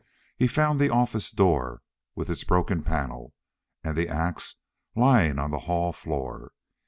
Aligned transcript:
He 0.35 0.47
found 0.47 0.79
the 0.79 0.89
office 0.89 1.29
door 1.31 1.83
with 2.15 2.31
its 2.31 2.43
broken 2.43 2.81
panel, 2.81 3.35
and 3.83 3.95
the 3.95 4.09
ax 4.09 4.55
lying 4.95 5.37
on 5.37 5.51
the 5.51 5.59
hall 5.69 5.93
floor. 5.93 6.53